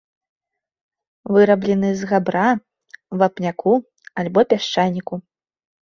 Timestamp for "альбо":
4.23-4.41